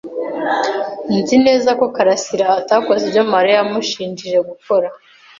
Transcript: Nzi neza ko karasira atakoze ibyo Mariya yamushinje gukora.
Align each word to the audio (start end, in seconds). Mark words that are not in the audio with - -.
Nzi 1.17 1.35
neza 1.45 1.69
ko 1.79 1.85
karasira 1.95 2.47
atakoze 2.61 3.01
ibyo 3.07 3.23
Mariya 3.33 3.55
yamushinje 3.59 4.37
gukora. 4.49 4.87